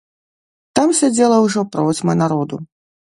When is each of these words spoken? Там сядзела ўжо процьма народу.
Там 0.79 0.93
сядзела 0.99 1.37
ўжо 1.45 1.65
процьма 1.75 2.13
народу. 2.23 2.55